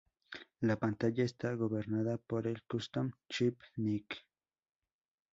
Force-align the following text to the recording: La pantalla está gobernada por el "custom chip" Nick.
La 0.61 0.77
pantalla 0.79 1.23
está 1.23 1.53
gobernada 1.53 2.17
por 2.17 2.47
el 2.47 2.63
"custom 2.63 3.11
chip" 3.29 3.61
Nick. 3.75 4.25